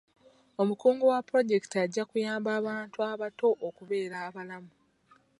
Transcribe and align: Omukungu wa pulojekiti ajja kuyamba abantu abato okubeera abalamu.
Omukungu 0.61 1.03
wa 1.11 1.19
pulojekiti 1.27 1.75
ajja 1.83 2.03
kuyamba 2.09 2.49
abantu 2.59 2.97
abato 3.11 3.47
okubeera 3.67 4.17
abalamu. 4.27 4.71